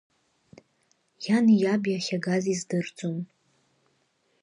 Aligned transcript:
Иани 1.25 1.55
иаби 1.61 1.97
ахьагаз 1.99 2.43
издырӡом. 2.53 3.17